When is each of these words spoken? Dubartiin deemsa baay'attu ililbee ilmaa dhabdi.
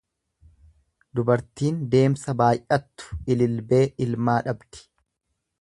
Dubartiin 1.19 1.77
deemsa 1.91 2.37
baay'attu 2.41 3.21
ililbee 3.37 3.83
ilmaa 4.07 4.43
dhabdi. 4.49 4.87